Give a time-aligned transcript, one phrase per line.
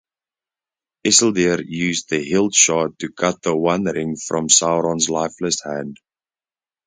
[1.05, 5.97] Isildur used the hilt-shard to cut the One Ring from Sauron's lifeless hand.